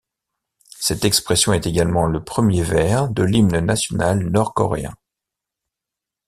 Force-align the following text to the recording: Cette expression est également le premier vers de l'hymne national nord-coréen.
Cette 0.79 1.05
expression 1.05 1.53
est 1.53 1.67
également 1.67 2.07
le 2.07 2.23
premier 2.23 2.63
vers 2.63 3.07
de 3.07 3.21
l'hymne 3.21 3.59
national 3.59 4.17
nord-coréen. 4.31 4.95